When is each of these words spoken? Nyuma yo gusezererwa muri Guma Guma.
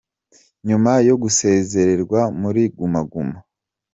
Nyuma 0.67 0.91
yo 1.07 1.15
gusezererwa 1.21 2.19
muri 2.41 2.61
Guma 2.75 3.01
Guma. 3.11 3.37